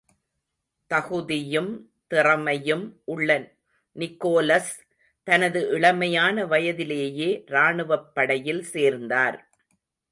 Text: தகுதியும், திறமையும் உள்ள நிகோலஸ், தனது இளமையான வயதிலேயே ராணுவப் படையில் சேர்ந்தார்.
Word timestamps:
தகுதியும், 0.87 1.91
திறமையும் 2.07 3.01
உள்ள 3.05 3.51
நிகோலஸ், 3.91 4.73
தனது 5.23 5.79
இளமையான 5.79 6.47
வயதிலேயே 6.47 7.43
ராணுவப் 7.45 8.15
படையில் 8.15 8.63
சேர்ந்தார். 8.63 9.39